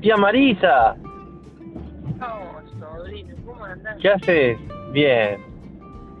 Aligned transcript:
tía 0.00 0.16
Marisa. 0.16 0.96
No, 2.18 2.60
sobrino, 2.78 3.34
¿cómo 3.46 3.64
andás? 3.64 3.96
¿Qué 4.00 4.08
haces? 4.08 4.58
Bien. 4.92 5.38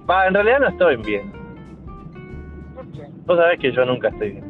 Va, 0.08 0.26
en 0.26 0.34
realidad 0.34 0.60
no 0.60 0.68
estoy 0.68 0.96
bien. 0.96 1.32
¿Por 2.74 2.86
qué? 2.92 3.06
Vos 3.26 3.36
sabés 3.38 3.58
que 3.58 3.72
yo 3.72 3.84
nunca 3.84 4.08
estoy 4.08 4.30
bien. 4.32 4.44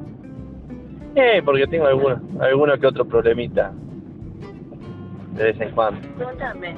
Eh, 1.14 1.40
porque 1.44 1.66
tengo 1.66 1.86
alguno, 1.86 2.20
alguno 2.40 2.78
que 2.78 2.86
otro 2.86 3.04
problemita. 3.04 3.72
De 5.34 5.44
vez 5.44 5.60
en 5.60 5.70
cuando. 5.70 6.00
Cuéntame. 6.22 6.74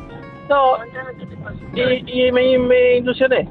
No, 0.48 0.76
Cuéntame 0.76 1.10
qué 1.18 1.26
te 1.26 1.36
pasó. 1.36 1.58
y, 1.74 2.26
y 2.28 2.32
me, 2.32 2.58
me 2.58 2.96
ilusioné. 2.98 3.48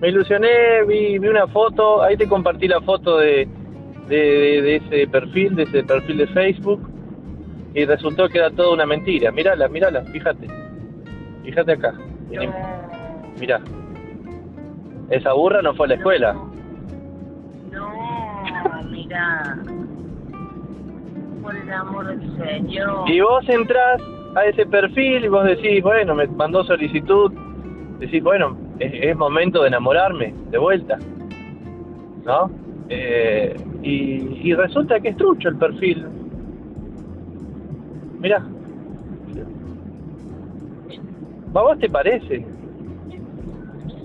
Me 0.00 0.08
ilusioné, 0.08 0.84
vi, 0.86 1.18
vi 1.18 1.28
una 1.28 1.46
foto, 1.48 2.02
ahí 2.02 2.16
te 2.16 2.28
compartí 2.28 2.68
la 2.68 2.80
foto 2.80 3.18
de- 3.18 3.48
de 4.08 4.76
ese 4.76 5.06
perfil, 5.08 5.54
de 5.56 5.64
ese 5.64 5.82
perfil 5.82 6.18
de 6.18 6.26
Facebook, 6.28 6.80
y 7.74 7.84
resultó 7.84 8.28
que 8.28 8.38
era 8.38 8.50
toda 8.50 8.72
una 8.74 8.86
mentira. 8.86 9.30
Mírala, 9.30 9.68
mírala, 9.68 10.02
fíjate. 10.02 10.46
Fíjate 11.44 11.72
acá. 11.72 11.94
Vení. 12.30 12.52
Mirá. 13.38 13.60
Esa 15.10 15.32
burra 15.32 15.62
no 15.62 15.74
fue 15.74 15.86
a 15.86 15.88
la 15.90 15.94
escuela. 15.94 16.36
No, 17.72 18.82
mira. 18.90 19.58
Por 21.42 21.56
el 21.56 21.72
amor 21.72 22.06
del 22.06 22.36
Señor. 22.36 23.08
Y 23.08 23.20
vos 23.20 23.48
entrás 23.48 24.02
a 24.34 24.44
ese 24.44 24.66
perfil 24.66 25.24
y 25.24 25.28
vos 25.28 25.44
decís, 25.44 25.82
bueno, 25.82 26.14
me 26.14 26.26
mandó 26.26 26.64
solicitud, 26.64 27.32
decís, 27.98 28.22
bueno, 28.22 28.56
es, 28.78 28.92
es 28.92 29.16
momento 29.16 29.62
de 29.62 29.68
enamorarme, 29.68 30.34
de 30.50 30.58
vuelta, 30.58 30.98
¿no? 32.24 32.50
Eh, 32.90 33.56
y, 33.82 34.48
y 34.48 34.54
resulta 34.54 35.00
que 35.00 35.08
es 35.08 35.16
trucho 35.16 35.48
el 35.48 35.56
perfil. 35.56 36.06
Mirá. 38.20 38.42
¿A 41.54 41.60
vos 41.60 41.78
te 41.78 41.88
parece? 41.88 42.44
Qué 43.10 43.20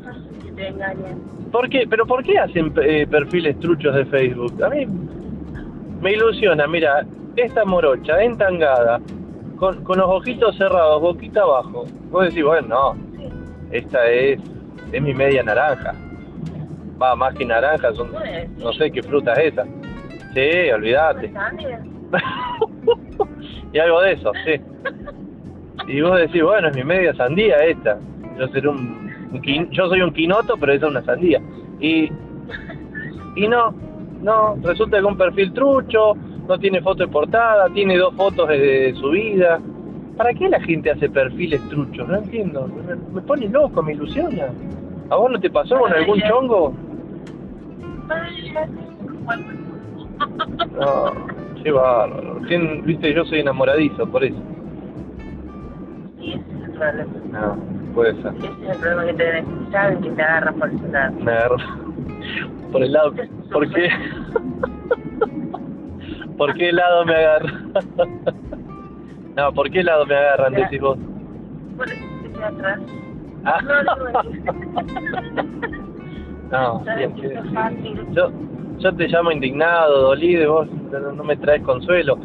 fácil 0.03 0.38
que 0.44 0.52
te 0.52 0.67
engañen. 0.69 1.22
¿Por 1.52 1.69
qué? 1.69 1.86
¿Pero 1.88 2.06
por 2.08 2.23
qué 2.23 2.39
hacen 2.39 2.73
eh, 2.81 3.06
perfiles 3.08 3.59
truchos 3.59 3.94
de 3.94 4.06
Facebook? 4.06 4.64
A 4.64 4.69
mí 4.69 4.88
me 6.02 6.14
ilusiona, 6.14 6.66
mira, 6.67 7.06
esta 7.36 7.64
morocha, 7.64 8.23
entangada, 8.23 9.00
con, 9.58 9.84
con 9.84 10.00
los 10.00 10.09
ojitos 10.09 10.58
cerrados, 10.58 11.02
boquita 11.02 11.44
abajo. 11.44 11.86
Vos 12.09 12.25
decís, 12.25 12.44
bueno, 12.44 12.67
no, 12.67 12.95
esta 13.72 14.06
es, 14.08 14.39
es 14.91 15.02
mi 15.02 15.14
media 15.14 15.44
naranja. 15.44 15.94
Va, 17.02 17.16
más 17.16 17.36
que 17.36 17.45
naranja, 17.45 17.94
son, 17.94 18.11
no 18.58 18.73
sé 18.73 18.91
qué 18.91 19.03
fruta 19.03 19.34
es 19.34 19.53
esa. 19.53 19.66
Sí, 20.34 20.72
olvídate. 20.72 21.31
Y 23.73 23.80
algo 23.80 24.02
de 24.02 24.12
eso, 24.12 24.31
sí. 24.45 24.62
Y 25.88 26.02
vos 26.02 26.16
decís, 26.20 26.44
bueno, 26.44 26.67
es 26.67 26.76
mi 26.76 26.84
media 26.84 27.14
sandía 27.16 27.58
esta. 27.66 27.98
Yo 28.38 28.48
seré 28.50 28.67
un, 28.67 29.12
un 29.31 29.70
yo 29.72 29.88
soy 29.88 30.02
un 30.02 30.14
quinoto, 30.14 30.56
pero 30.58 30.73
esa 30.73 30.86
es 30.86 30.92
una 30.92 31.03
sandía. 31.03 31.42
Y 31.80 32.12
y 33.36 33.48
no, 33.48 33.73
no, 34.22 34.56
resulta 34.62 35.00
que 35.00 35.06
un 35.06 35.17
perfil 35.17 35.53
trucho, 35.53 36.13
no 36.47 36.59
tiene 36.59 36.81
foto 36.81 37.03
de 37.03 37.08
portada, 37.08 37.69
tiene 37.69 37.97
dos 37.97 38.13
fotos 38.16 38.47
de, 38.50 38.58
de 38.59 38.94
su 38.96 39.09
vida. 39.09 39.59
¿Para 40.18 40.34
qué 40.34 40.47
la 40.50 40.59
gente 40.62 40.91
hace 40.91 41.09
perfiles 41.09 41.62
truchos? 41.69 42.08
No 42.08 42.18
entiendo. 42.18 42.68
Me, 42.68 42.96
me 42.96 43.22
pone 43.22 43.47
loco, 43.50 43.81
me 43.81 43.94
ilusiona. 43.94 44.50
¿A 45.09 45.16
vos 45.16 45.31
no 45.31 45.40
te 45.40 45.50
pasó 45.50 45.79
con 45.79 45.91
algún 45.91 46.22
chongo? 46.22 46.74
No, 50.79 51.12
qué 51.63 51.72
bárbaro. 51.72 52.40
¿Quién- 52.47 52.84
Viste, 52.85 53.13
yo 53.13 53.25
soy 53.25 53.40
enamoradizo, 53.40 54.06
por 54.07 54.24
eso. 54.24 54.38
Sí, 56.19 56.34
ese 56.34 56.44
es 56.57 56.63
el 56.66 56.72
problema. 56.74 57.13
No, 57.31 57.57
puede 57.94 58.13
ser. 58.22 58.34
Ese 58.35 58.47
es 58.66 58.69
el 58.69 58.78
problema 58.78 59.06
que 59.06 59.13
te 59.13 59.44
saben 59.72 60.02
que 60.02 60.09
te 60.12 60.22
agarran 60.22 60.56
por 60.56 60.69
ese 60.69 60.88
lado. 60.90 61.13
Me 61.19 61.31
agarró 61.31 61.57
por 62.72 62.84
el 62.84 62.91
lado. 62.91 63.13
¿Por 63.52 63.69
qué? 63.73 63.90
¿Por 66.38 66.53
qué 66.56 66.72
lado 66.72 67.06
me 67.06 67.16
agarra? 67.16 67.52
No, 69.35 69.52
¿por 69.52 69.68
qué 69.72 69.84
lado 69.84 70.06
me 70.06 70.13
agarran? 70.16 70.53
Decís 70.53 70.79
vos. 70.79 70.96
Por 71.75 71.91
eso 71.91 72.03
que 72.22 72.29
te 72.29 72.44
atrás. 72.44 72.79
Ah. 73.46 73.57
No, 76.52 76.52
No, 76.52 76.81
¿Sabes 76.85 76.97
bien, 76.97 77.16
qué 77.16 77.28
bien, 77.29 77.53
fácil? 77.53 78.06
Yo, 78.12 78.29
yo 78.84 78.94
te 78.96 79.08
llamo 79.08 79.32
indignado, 79.32 80.02
dolido, 80.02 80.44
y 80.44 80.46
vos 80.46 80.68
no, 81.16 81.24
me 81.24 81.38
traes 81.38 81.62
consuelo. 81.64 82.18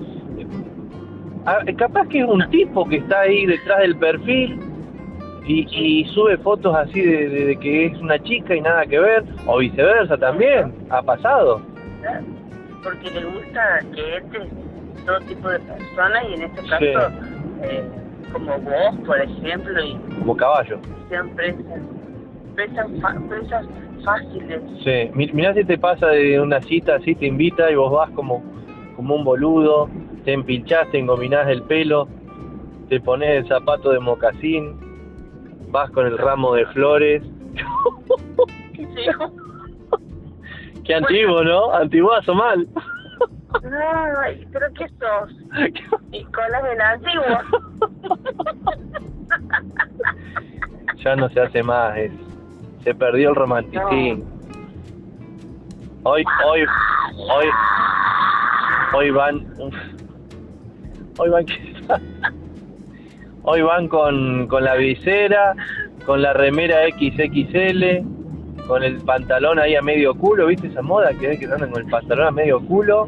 Ah, 1.46 1.60
capaz 1.76 2.06
que 2.08 2.18
es 2.20 2.26
un 2.26 2.44
tipo 2.50 2.84
que 2.84 2.96
está 2.96 3.20
ahí 3.20 3.46
detrás 3.46 3.78
del 3.78 3.96
perfil 3.96 4.60
y, 5.46 5.66
y 5.70 6.04
sube 6.12 6.36
fotos 6.38 6.74
así 6.76 7.00
de, 7.00 7.28
de- 7.28 7.44
de 7.46 7.56
que 7.56 7.86
es 7.86 7.98
una 8.00 8.18
chica 8.18 8.54
y 8.54 8.60
nada 8.60 8.84
que 8.84 8.98
ver, 8.98 9.24
o 9.46 9.58
viceversa 9.58 10.18
también, 10.18 10.74
ha 10.90 11.00
pasado. 11.02 11.62
Porque 12.82 13.10
le 13.10 13.24
gusta 13.24 13.80
que 13.94 14.16
este 14.18 14.38
todo 15.06 15.20
tipo 15.20 15.48
de 15.48 15.58
personas 15.60 16.22
y 16.30 16.34
en 16.34 16.42
este 16.42 16.60
caso, 16.68 16.78
Sí. 16.78 16.92
eh, 17.62 17.82
como 18.32 18.58
vos, 18.58 18.96
por 19.06 19.18
ejemplo, 19.18 19.80
y 19.82 19.96
Como 20.18 20.36
caballo. 20.36 20.78
sean 21.08 21.30
presas, 21.30 21.80
presas 22.54 23.66
fáciles. 24.04 24.62
Sí, 24.84 25.10
Mi- 25.14 25.30
mirá 25.32 25.54
si 25.54 25.64
te 25.64 25.78
pasa 25.78 26.08
de 26.08 26.40
una 26.40 26.60
cita 26.62 26.96
así, 26.96 27.14
te 27.14 27.26
invita 27.26 27.70
y 27.70 27.74
vos 27.74 27.92
vas 27.92 28.10
como, 28.10 28.42
como 28.96 29.14
un 29.16 29.24
boludo, 29.24 29.88
te 30.24 30.32
empilchás, 30.32 30.90
te 30.90 30.98
engominás 30.98 31.48
el 31.48 31.62
pelo, 31.62 32.08
te 32.88 33.00
pones 33.00 33.30
el 33.30 33.48
zapato 33.48 33.90
de 33.90 34.00
mocasín, 34.00 34.76
vas 35.70 35.90
con 35.90 36.06
el 36.06 36.16
ramo 36.18 36.54
de 36.54 36.66
flores. 36.66 37.22
Sí. 38.74 38.84
Qué 40.84 40.94
antiguo, 40.94 41.42
¿no? 41.44 41.72
Antiguazo 41.72 42.34
mal. 42.34 42.66
Ay, 44.22 44.46
pero 44.52 44.66
¿qué 44.74 44.86
sos? 44.88 45.34
Nicolás 46.10 46.62
del 46.64 46.80
Antiguo. 46.80 47.24
ya 51.04 51.16
no 51.16 51.28
se 51.30 51.40
hace 51.40 51.62
más, 51.62 51.96
es- 51.98 52.12
se 52.84 52.94
perdió 52.94 53.30
el 53.30 53.34
romanticismo. 53.36 54.24
Hoy, 56.04 56.24
hoy, 56.46 56.60
hoy, 57.16 57.46
hoy 58.94 59.10
van, 59.10 59.46
uf, 59.58 59.74
hoy 61.18 61.28
van, 61.28 61.44
hoy 63.42 63.62
van 63.62 63.88
con, 63.88 64.46
con 64.46 64.64
la 64.64 64.74
visera, 64.76 65.54
con 66.06 66.22
la 66.22 66.32
remera 66.32 66.78
XXL, 66.88 68.64
con 68.66 68.82
el 68.82 68.96
pantalón 69.00 69.58
ahí 69.58 69.74
a 69.74 69.82
medio 69.82 70.14
culo, 70.14 70.46
¿viste 70.46 70.68
esa 70.68 70.82
moda 70.82 71.10
que 71.18 71.28
hay 71.28 71.38
que 71.38 71.46
andan 71.46 71.70
con 71.70 71.82
el 71.82 71.90
pantalón 71.90 72.26
a 72.28 72.30
medio 72.30 72.60
culo? 72.60 73.06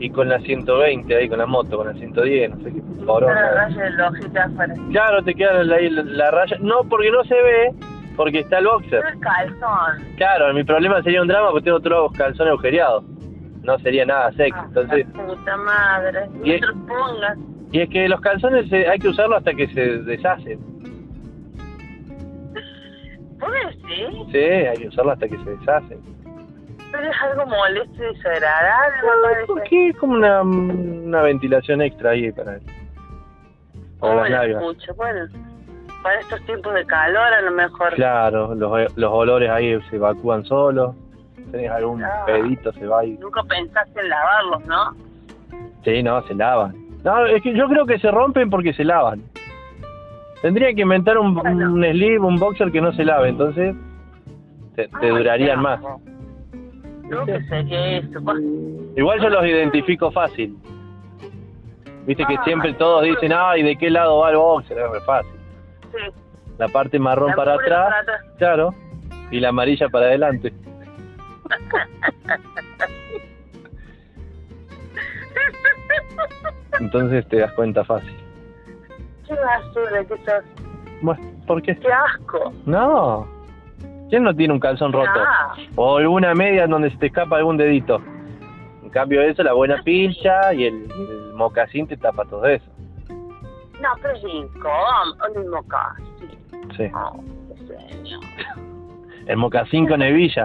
Y 0.00 0.10
con 0.10 0.28
la 0.28 0.40
120 0.40 1.14
ahí, 1.14 1.28
con 1.28 1.38
la 1.38 1.46
moto, 1.46 1.76
con 1.76 1.86
la 1.86 1.94
110, 1.94 2.50
no 2.50 2.56
sé 2.64 2.72
qué 2.72 2.80
Para 2.80 3.06
poronga. 3.06 3.50
raya 3.54 3.82
del 3.84 4.00
ojito 4.00 4.40
afuera. 4.40 4.74
Claro, 4.90 5.22
te 5.22 5.34
queda 5.34 5.60
ahí 5.76 5.88
la, 5.88 6.02
la 6.02 6.30
raya. 6.32 6.56
No, 6.60 6.82
porque 6.90 7.12
no 7.12 7.22
se 7.24 7.34
ve, 7.34 7.72
porque 8.16 8.40
está 8.40 8.58
el 8.58 8.66
boxer. 8.66 9.02
No 9.02 9.08
es 9.08 9.16
calzón. 9.20 10.04
Claro, 10.16 10.52
mi 10.54 10.64
problema 10.64 11.02
sería 11.02 11.22
un 11.22 11.28
drama 11.28 11.50
porque 11.50 11.64
tengo 11.64 11.80
todos 11.80 12.10
los 12.10 12.12
calzones 12.12 12.50
agujereados. 12.52 13.04
No 13.62 13.78
sería 13.78 14.04
nada 14.04 14.30
sexy. 14.32 14.52
Ah, 14.54 14.64
Entonces, 14.68 15.06
puta 15.06 15.56
madre. 15.56 16.26
No 16.28 16.46
Y- 16.46 16.60
pongas. 16.86 17.38
y 17.72 17.80
es 17.80 17.88
que 17.88 18.08
los 18.08 18.20
calzones 18.20 18.70
eh, 18.72 18.86
hay 18.88 18.98
que 18.98 19.08
usarlos 19.08 19.38
hasta 19.38 19.54
que 19.54 19.66
se 19.68 19.80
deshacen. 20.02 20.58
¿Vos 23.40 23.50
decís? 23.52 24.32
Sí, 24.32 24.38
hay 24.38 24.78
que 24.78 24.88
usarlos 24.88 25.14
hasta 25.14 25.28
que 25.28 25.38
se 25.38 25.50
deshacen. 25.50 25.98
Pero 26.92 27.10
es 27.10 27.16
algo 27.22 27.46
molesto 27.46 27.94
y 28.04 28.14
desagradable, 28.14 28.96
me 29.02 29.08
Ah, 29.08 29.46
¿Por 29.46 29.62
qué? 29.64 29.88
Es 29.88 29.96
como 29.96 30.12
una, 30.14 30.42
una 30.42 31.22
ventilación 31.22 31.82
extra 31.82 32.10
ahí 32.10 32.30
para, 32.30 32.44
para 32.44 32.60
¿Cómo 33.98 34.20
las 34.20 34.30
nalgas. 34.30 34.62
escucho? 34.62 34.94
Bueno, 34.94 35.26
para 36.04 36.20
estos 36.20 36.40
tiempos 36.44 36.72
de 36.74 36.84
calor 36.86 37.32
a 37.32 37.40
lo 37.40 37.50
mejor. 37.50 37.94
Claro, 37.94 38.54
los, 38.54 38.96
los 38.96 39.10
olores 39.10 39.50
ahí 39.50 39.76
se 39.90 39.96
evacúan 39.96 40.44
solos. 40.44 40.94
Tenés 41.50 41.70
algún 41.70 42.04
Ah. 42.04 42.22
pedito, 42.26 42.72
se 42.74 42.86
va 42.86 43.04
y... 43.04 43.16
Nunca 43.18 43.42
pensaste 43.42 44.00
en 44.00 44.08
lavarlos, 44.08 44.64
¿no? 44.66 44.94
Sí, 45.84 46.02
no, 46.02 46.22
se 46.26 46.34
lavan. 46.34 46.74
No, 47.02 47.26
es 47.26 47.42
que 47.42 47.54
yo 47.54 47.66
creo 47.68 47.86
que 47.86 47.98
se 47.98 48.10
rompen 48.10 48.50
porque 48.50 48.72
se 48.74 48.84
lavan. 48.84 49.22
Tendría 50.42 50.74
que 50.74 50.82
inventar 50.82 51.16
un, 51.18 51.34
Bueno. 51.34 51.72
un 51.72 51.82
sleeve, 51.82 52.18
un 52.18 52.36
boxer 52.38 52.70
que 52.70 52.80
no 52.80 52.92
se 52.92 53.04
lave, 53.04 53.30
entonces 53.30 53.74
te, 54.76 54.88
te 54.88 55.06
Ay, 55.06 55.08
durarían 55.10 55.60
más. 55.62 55.80
Creo 57.08 57.24
que 57.26 57.40
sería 57.44 57.98
eso. 57.98 58.20
Bah, 58.22 58.34
Igual 58.96 59.20
yo 59.22 59.28
los 59.30 59.44
identifico 59.46 60.10
fácil. 60.10 60.56
Viste 62.06 62.24
que 62.26 62.34
Ah, 62.36 62.44
siempre 62.44 62.74
todos 62.74 63.02
dicen, 63.04 63.32
ay, 63.34 63.62
¿de 63.62 63.76
qué 63.76 63.88
lado 63.90 64.18
va 64.18 64.30
el 64.30 64.36
boxer? 64.36 64.76
Es 64.78 64.90
re 64.90 65.00
fácil. 65.02 65.30
Sí. 65.94 66.20
La 66.58 66.68
parte 66.68 66.98
marrón 66.98 67.30
La 67.30 67.36
para 67.36 67.54
atrás, 67.54 67.88
para 67.88 67.98
atrás. 68.00 68.20
claro, 68.38 68.74
y 69.30 69.40
la 69.40 69.48
amarilla 69.48 69.88
para 69.88 70.06
adelante. 70.06 70.52
Entonces 76.80 77.26
te 77.28 77.38
das 77.38 77.52
cuenta 77.52 77.84
fácil. 77.84 78.14
Qué 79.26 79.34
basura 79.34 80.04
que 80.04 80.16
sos. 80.18 80.44
Bueno, 81.00 81.22
¿por 81.46 81.62
qué? 81.62 81.76
Qué 81.76 81.88
asco. 81.92 82.52
No. 82.66 83.26
¿Quién 84.10 84.22
no 84.22 84.34
tiene 84.34 84.54
un 84.54 84.60
calzón 84.60 84.92
roto? 84.92 85.10
Ah. 85.16 85.54
O 85.76 85.96
alguna 85.98 86.34
media 86.34 86.64
en 86.64 86.70
donde 86.70 86.90
se 86.90 86.96
te 86.98 87.06
escapa 87.06 87.36
algún 87.36 87.56
dedito. 87.56 88.00
En 88.82 88.90
cambio 88.90 89.22
eso, 89.22 89.42
la 89.42 89.52
buena 89.54 89.82
pincha 89.82 90.52
y 90.54 90.64
el, 90.66 90.74
el 90.90 91.32
mocasín 91.34 91.86
te 91.86 91.96
tapa 91.96 92.24
todo 92.26 92.46
eso. 92.46 92.70
No, 93.84 94.28
incómodo. 94.28 95.16
Un 95.34 95.50
mocasín. 95.50 96.74
Sí. 96.76 96.90
Oh. 96.94 97.22
El 99.26 99.36
mocasín 99.36 99.86
con 99.86 100.02
hebilla. 100.02 100.44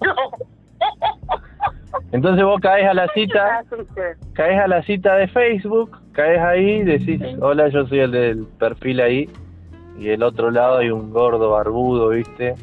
No. 0.00 0.14
Entonces 2.12 2.44
vos 2.44 2.60
caes 2.60 2.86
a 2.86 2.94
la 2.94 3.08
cita, 3.08 3.64
caes 4.34 4.60
a 4.60 4.66
la 4.66 4.82
cita 4.82 5.16
de 5.16 5.28
Facebook, 5.28 5.98
caes 6.12 6.40
ahí, 6.40 6.82
decís, 6.82 7.20
hola, 7.40 7.68
yo 7.68 7.86
soy 7.86 8.00
el 8.00 8.10
del 8.10 8.46
perfil 8.58 9.00
ahí, 9.00 9.30
y 9.98 10.06
del 10.06 10.22
otro 10.22 10.50
lado 10.50 10.78
hay 10.78 10.90
un 10.90 11.10
gordo 11.10 11.50
barbudo, 11.50 12.10
¿viste? 12.10 12.54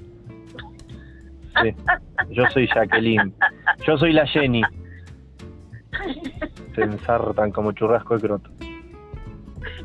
Sí, 1.61 1.75
yo 2.29 2.45
soy 2.51 2.67
Jacqueline, 2.67 3.33
yo 3.85 3.97
soy 3.97 4.13
la 4.13 4.25
Jenny. 4.27 4.61
Se 6.75 6.81
ensartan 6.81 7.51
como 7.51 7.71
churrasco 7.71 8.15
de 8.15 8.21
croto. 8.21 8.49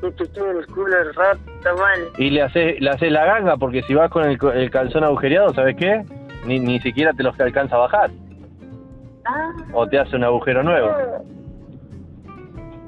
Y 0.02 0.10
te 0.12 0.26
tiene 0.26 0.50
el 0.50 0.66
culo 0.66 0.96
roto, 1.12 1.76
mal. 1.78 2.00
Y 2.18 2.30
le 2.30 2.42
haces, 2.42 2.80
le 2.80 2.90
haces 2.90 3.10
la 3.12 3.24
ganga, 3.24 3.56
porque 3.56 3.82
si 3.82 3.94
vas 3.94 4.10
con 4.10 4.24
el, 4.24 4.70
calzón 4.70 5.04
agujereado, 5.04 5.54
¿sabes 5.54 5.76
qué? 5.76 6.04
Ni, 6.46 6.58
ni 6.60 6.78
siquiera 6.80 7.12
te 7.12 7.22
los 7.22 7.38
alcanza 7.40 7.76
a 7.76 7.80
bajar, 7.80 8.10
Ah. 9.26 9.50
o 9.72 9.86
te 9.86 9.98
hace 9.98 10.16
un 10.16 10.24
agujero 10.24 10.62
nuevo. 10.62 10.90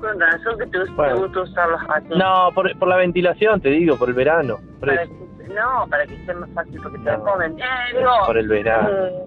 Con 0.00 0.20
razón 0.20 0.58
que 0.58 0.66
te 0.66 0.78
gusta, 0.80 0.94
Bueno. 0.94 1.14
te 1.14 1.20
gusta 1.22 1.40
usarlos 1.42 1.80
así. 1.88 2.08
No, 2.10 2.50
por, 2.54 2.78
por 2.78 2.88
la 2.88 2.96
ventilación, 2.96 3.60
te 3.62 3.70
digo, 3.70 3.96
por 3.96 4.08
el 4.10 4.14
verano. 4.14 4.58
Por, 4.78 4.90
Para 4.90 5.02
eso. 5.04 5.12
que, 5.38 5.54
no, 5.54 5.86
para 5.88 6.04
que 6.06 6.16
sea 6.26 6.34
más 6.34 6.50
fácil, 6.50 6.78
porque 6.82 6.98
te 6.98 7.10
No. 7.12 7.24
comen. 7.24 7.52
Eh, 7.58 8.04
por 8.26 8.36
el 8.36 8.48
verano. 8.48 8.88
eh, 8.90 9.24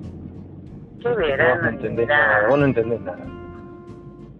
qué 1.01 1.09
verano. 1.09 1.61
no 1.63 1.69
entendés 1.69 2.07
verano. 2.07 2.27
nada, 2.33 2.47
vos 2.47 2.59
no 2.59 2.65
entendés 2.65 3.01
nada. 3.01 3.17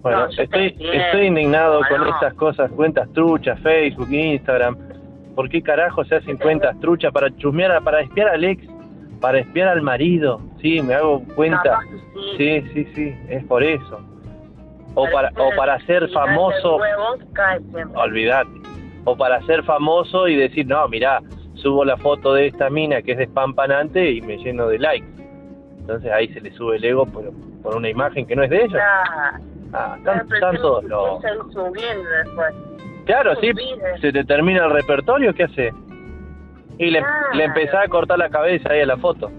Bueno, 0.01 0.19
No, 0.19 0.25
estoy, 0.27 0.75
estoy 0.93 1.25
indignado 1.27 1.81
con 1.89 2.07
estas 2.07 2.33
cosas, 2.35 2.71
cuentas 2.71 3.09
truchas, 3.13 3.59
Facebook, 3.59 4.09
Instagram. 4.11 4.77
¿Por 5.35 5.49
qué 5.49 5.61
carajo 5.61 6.03
se 6.05 6.15
hacen 6.15 6.37
cuentas 6.37 6.77
truchas 6.79 7.11
para 7.11 7.29
chusmear, 7.37 7.71
a- 7.71 7.81
para 7.81 8.01
espiar 8.01 8.29
al 8.29 8.43
ex, 8.43 8.65
para 9.19 9.39
espiar 9.39 9.67
al 9.69 9.81
marido? 9.81 10.39
Sí, 10.61 10.81
me 10.81 10.93
hago 10.95 11.23
cuenta. 11.35 11.79
Sí. 12.37 12.37
Sí, 12.37 12.61
sí, 12.73 12.87
sí, 12.95 13.15
es 13.29 13.43
por 13.45 13.63
eso. 13.63 13.99
O 14.95 15.05
para, 15.11 15.29
o 15.37 15.55
para 15.55 15.79
ser 15.85 16.09
famoso, 16.09 16.81
hace 16.81 16.93
huevo, 16.93 17.31
cae 17.33 17.59
siempre. 17.59 17.99
olvídate. 18.01 18.49
O 19.05 19.15
para 19.15 19.41
ser 19.43 19.63
famoso 19.63 20.27
y 20.27 20.35
decir, 20.35 20.65
no, 20.67 20.87
mirá, 20.87 21.21
subo 21.55 21.85
la 21.85 21.95
foto 21.97 22.33
de 22.33 22.47
esta 22.47 22.69
mina 22.69 23.01
que 23.01 23.13
es 23.13 23.17
despampanante 23.17 24.11
y 24.11 24.21
me 24.21 24.37
lleno 24.37 24.67
de 24.67 24.79
likes. 24.79 25.07
Entonces 25.79 26.11
ahí 26.11 26.27
se 26.33 26.41
le 26.41 26.51
sube 26.51 26.77
el 26.77 26.83
ego 26.85 27.05
por, 27.05 27.31
por 27.61 27.75
una 27.75 27.89
imagen 27.89 28.25
que 28.25 28.35
no 28.35 28.43
es 28.43 28.49
de 28.49 28.63
ella. 28.63 29.39
Ah, 29.73 29.95
están, 29.97 30.27
todos 30.57 30.83
subiendo 31.53 32.09
después. 32.23 32.55
Claro, 33.05 33.35
sí, 33.41 33.51
subir. 33.51 33.77
se 34.01 34.11
te 34.11 34.23
termina 34.23 34.65
el 34.65 34.71
repertorio, 34.71 35.33
¿qué 35.33 35.43
hace? 35.43 35.73
Y 36.77 36.89
le, 36.91 36.99
Claro. 36.99 37.15
le 37.33 37.43
empezás 37.45 37.85
a 37.85 37.87
cortar 37.87 38.17
la 38.19 38.29
cabeza 38.29 38.69
ahí 38.71 38.81
a 38.81 38.85
la 38.85 38.97
foto. 38.97 39.29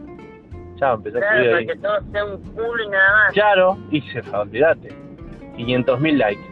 Ya, 0.77 0.93
empezás 0.93 1.23
a 1.23 1.27
Claro, 1.27 1.37
subir 1.38 1.50
para 1.50 1.59
ahí. 1.59 1.67
que 1.67 1.77
todo 1.77 2.00
sea 2.12 2.25
un 2.25 2.43
culo 2.55 2.85
y 2.85 2.88
nada 2.88 3.12
más. 3.25 3.32
Claro, 3.32 3.79
y 3.91 4.00
se 4.03 4.21
olvídate. 4.37 4.88
500 5.56 6.00
mil 6.00 6.19
likes. 6.19 6.43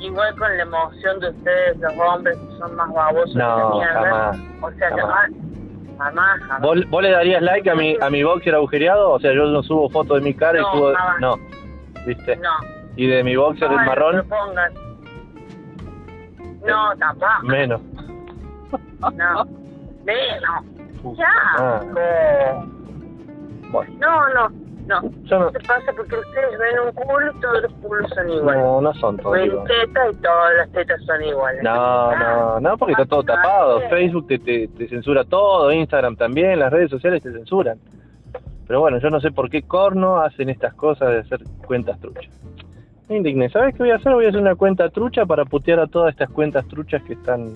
Igual 0.00 0.36
con 0.36 0.56
la 0.56 0.62
emoción 0.62 1.18
de 1.20 1.30
ustedes, 1.30 1.76
los 1.78 1.92
hombres 1.98 2.36
que 2.38 2.56
son 2.58 2.76
más 2.76 2.92
babosos 2.92 3.32
que 3.32 3.38
la 3.38 3.48
No, 3.48 3.80
jamás. 3.80 4.38
O 4.62 4.70
sea, 4.72 4.90
jamás. 4.90 5.06
jamás. 5.06 5.30
Jamás, 5.98 6.40
jamás. 6.42 6.60
¿Vos, 6.62 6.90
vos 6.90 7.02
le 7.02 7.10
darías 7.10 7.42
like 7.42 7.68
a 7.68 7.74
mi, 7.74 7.96
a 8.00 8.08
mi 8.08 8.22
boxer 8.22 8.54
agujereado? 8.54 9.10
O 9.10 9.18
sea, 9.18 9.32
yo 9.32 9.46
no 9.46 9.62
subo 9.64 9.88
fotos 9.90 10.18
de 10.18 10.24
mi 10.24 10.34
cara 10.34 10.60
No, 10.60 10.68
y 10.68 10.76
subo... 10.76 10.94
jamás. 10.94 11.20
No, 11.20 11.36
¿viste? 12.06 12.36
No. 12.36 12.50
¿Y 12.96 13.06
de 13.06 13.22
mi 13.22 13.36
boxer 13.36 13.70
el 13.70 13.76
No, 13.76 13.84
marrón? 13.84 14.16
No, 14.16 14.24
pongas. 14.24 14.72
no 16.66 16.96
tampoco. 16.98 17.42
Menos. 17.44 17.80
No. 19.00 19.44
Menos. 20.04 20.64
Uf, 21.04 21.16
Ya. 21.18 21.26
ah, 21.58 21.80
No. 21.84 23.70
bueno, 23.70 23.92
No, 24.00 24.28
no, 24.34 24.48
no. 24.86 25.10
yo 25.24 25.38
no... 25.38 25.52
¿Qué 25.52 25.60
pasa? 25.60 25.92
Porque 25.96 26.16
ustedes 26.16 26.58
ven 26.58 26.78
un 26.86 26.92
culo 26.92 27.30
y 27.30 27.40
todos 27.40 27.62
los 27.62 27.72
culos 27.74 28.10
son 28.14 28.28
iguales. 28.30 28.62
No, 28.62 28.80
no 28.80 28.94
son 28.94 29.16
todos 29.18 29.32
ven 29.34 29.46
iguales. 29.46 29.68
tetas 29.86 30.12
y 30.12 30.16
todas 30.22 30.54
las 30.56 30.72
tetas 30.72 31.00
son 31.04 31.22
iguales. 31.22 31.62
No, 31.62 31.70
Ah, 31.70 32.58
no, 32.60 32.60
no, 32.70 32.76
porque 32.78 32.92
está 32.92 33.06
todo 33.06 33.22
tapado. 33.22 33.80
Facebook 33.90 34.26
te, 34.26 34.38
te, 34.40 34.68
te 34.68 34.88
censura 34.88 35.24
todo, 35.24 35.70
Instagram 35.70 36.16
también, 36.16 36.58
las 36.58 36.72
redes 36.72 36.90
sociales 36.90 37.22
te 37.22 37.30
censuran. 37.32 37.78
Pero 38.68 38.80
bueno, 38.80 38.98
yo 38.98 39.10
no 39.10 39.20
sé 39.20 39.32
por 39.32 39.50
qué 39.50 39.62
corno 39.62 40.20
hacen 40.20 40.50
estas 40.50 40.74
cosas 40.74 41.08
de 41.08 41.18
hacer 41.20 41.40
cuentas 41.66 41.98
truchas. 41.98 42.28
Me 43.08 43.16
indigné. 43.16 43.48
¿Sabes 43.48 43.74
qué 43.74 43.82
voy 43.82 43.90
a 43.90 43.96
hacer? 43.96 44.12
Voy 44.12 44.26
a 44.26 44.28
hacer 44.28 44.40
una 44.40 44.54
cuenta 44.54 44.90
trucha 44.90 45.24
para 45.24 45.44
putear 45.46 45.80
a 45.80 45.86
todas 45.86 46.10
estas 46.12 46.28
cuentas 46.30 46.68
truchas 46.68 47.02
que 47.04 47.14
están, 47.14 47.48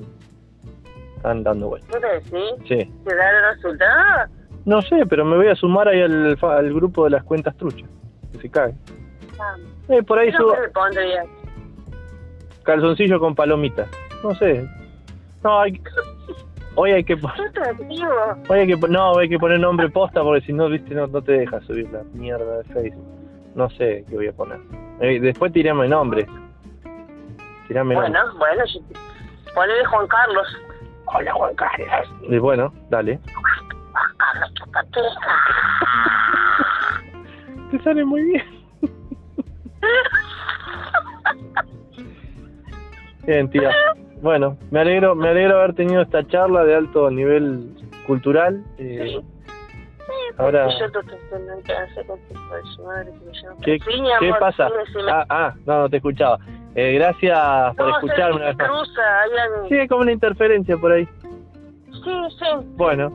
están 1.17 1.43
dando 1.43 1.69
vueltas. 1.69 1.91
¿Tú 1.91 2.01
decís? 2.01 2.55
Sí. 2.67 2.91
¿Te 3.05 3.15
da 3.15 3.31
el 3.31 3.55
resultado? 3.55 4.33
No 4.65 4.81
sé, 4.81 5.05
pero 5.07 5.25
me 5.27 5.37
voy 5.37 5.49
a 5.49 5.55
sumar 5.55 5.89
ahí 5.89 6.01
al, 6.01 6.39
al 6.41 6.75
grupo 6.75 7.05
de 7.05 7.11
las 7.11 7.23
cuentas 7.25 7.55
truchas. 7.57 7.89
Que 8.33 8.39
se 8.39 8.49
cae. 8.51 8.75
Ah, 9.39 9.57
Eh, 9.91 10.03
por 10.03 10.19
ahí 10.19 10.31
¿qué 10.31 10.37
subo 10.39 10.55
calzoncillo 12.63 13.21
con 13.21 13.35
palomitas. 13.35 13.89
No 14.23 14.35
sé. 14.37 14.67
No, 15.43 15.61
hay... 15.61 15.81
hoy 16.75 16.93
hay 16.93 17.05
que... 17.05 17.15
Hoy 18.49 18.59
hay 18.59 18.67
que, 18.67 18.77
no, 18.89 19.19
hay 19.19 19.29
que 19.29 19.39
poner 19.39 19.61
nombre 19.61 19.89
posta 19.91 20.23
porque 20.23 20.45
si 20.47 20.53
no, 20.53 20.69
viste, 20.69 20.95
no, 20.95 21.07
no 21.07 21.23
te 21.23 21.33
deja 21.33 21.61
subir 21.63 21.91
la 21.91 22.03
mierda 22.13 22.59
de 22.59 22.65
Facebook. 22.65 23.05
No 23.55 23.69
sé 23.71 24.05
qué 24.09 24.15
voy 24.17 24.29
a 24.29 24.33
poner. 24.33 24.59
Eh, 25.01 25.21
después 25.21 25.53
tirame 25.53 25.89
nombres. 25.89 26.27
Tirame 27.69 27.95
Bueno, 27.95 28.19
nombres. 28.19 28.39
bueno, 28.39 28.65
te... 28.65 29.53
ponele 29.55 29.85
Juan 29.87 30.07
Carlos. 30.07 30.47
Hola, 31.07 31.33
Juan 31.33 31.55
Carlos. 31.55 31.89
Y 32.23 32.39
bueno, 32.39 32.73
dale. 32.89 33.19
Juan 33.93 34.17
Carlos, 34.17 34.55
chupatija. 34.55 35.37
Te 37.71 37.83
sale 37.83 38.05
muy 38.05 38.23
bien. 38.23 38.45
Bien, 43.25 43.49
tía. 43.51 43.71
Bueno, 44.23 44.57
me 44.71 44.79
alegro, 44.81 45.17
me 45.17 45.29
alegro 45.31 45.59
haber 45.59 45.75
tenido 45.75 46.01
esta 46.01 46.25
charla 46.29 46.63
de 46.65 46.77
alto 46.77 47.11
nivel 47.11 47.75
cultural. 48.07 48.63
Eh, 48.79 49.21
ahora, 50.39 50.69
Y 50.71 50.79
yo 50.79 50.91
te 50.93 50.99
estoy 51.01 51.63
que 51.65 51.73
hace 51.73 52.05
con 52.07 52.21
tu 52.21 52.35
hijo 52.35 52.55
de 52.55 52.63
su 52.77 52.83
madre 52.85 53.13
que 53.19 53.25
me 53.25 53.33
llama. 53.33 53.57
¿qué, 53.65 53.79
Sí, 53.81 54.01
mi 54.01 54.09
qué 54.21 54.27
amor, 54.29 54.39
pasa? 54.39 54.69
Ah, 55.11 55.27
ah, 55.29 55.55
no, 55.67 55.81
no 55.81 55.89
te 55.91 55.97
escuchaba. 55.97 56.39
Eh, 56.77 56.93
gracias 56.95 57.75
por 57.77 57.87
no, 57.89 57.95
escucharme 57.97 58.31
se 58.31 58.37
una 58.37 58.47
vez 58.47 58.57
más. 58.57 58.69
cruza, 58.69 59.03
algo- 59.23 59.69
Sí, 59.69 59.75
hay 59.79 59.89
como 59.89 60.01
una 60.03 60.13
interferencia 60.13 60.77
por 60.77 60.93
ahí. 60.93 61.05
sí, 62.05 62.29
sí, 62.39 62.47
Bueno, 62.77 63.13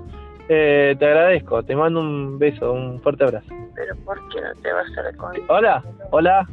eh, 0.49 0.93
te 0.99 1.05
agradezco. 1.05 1.63
Te 1.63 1.73
mando 1.73 2.01
un 2.01 2.37
beso, 2.37 2.73
un 2.73 3.01
fuerte 3.01 3.23
abrazo. 3.23 3.47
pero 3.75 3.95
¿por 4.03 4.17
qué 4.27 4.41
no 4.41 4.61
te 4.61 4.73
vas 4.73 4.97
a 4.97 5.01
la 5.03 5.13
con... 5.13 5.31
Hola, 5.47 5.83
hola, 6.11 6.47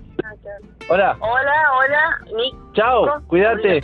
hola. 0.88 1.16
Hola, 1.20 1.68
hola, 1.78 2.18
Nick. 2.36 2.54
Chao, 2.74 3.20
cuídate. 3.26 3.80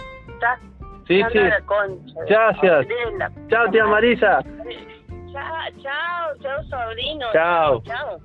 Sí, 1.07 1.23
sí. 1.33 1.39
Concha, 1.67 2.21
Gracias. 2.29 2.87
Chao, 3.49 3.71
tía 3.71 3.87
Marisa. 3.87 4.43
Chao, 5.33 5.43
chao, 5.83 6.37
chao, 6.41 6.63
sobrino. 6.65 7.27
Chao. 7.33 7.83
Chao. 7.83 8.19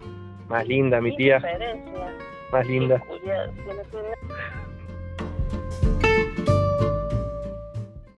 Más 0.47 0.67
linda, 0.67 1.01
mi 1.01 1.15
tía. 1.15 1.35
diferencia. 1.37 2.07
Más 2.51 2.67
linda. 2.67 3.01